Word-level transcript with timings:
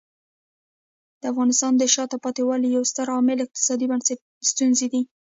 د 1.19 1.23
افغانستان 1.31 1.73
د 1.77 1.83
شاته 1.93 2.17
پاتې 2.23 2.41
والي 2.47 2.67
یو 2.75 2.83
ستر 2.91 3.07
عامل 3.15 3.37
اقتصادي 3.45 3.85
ستونزې 4.51 4.87
دي. 4.93 5.01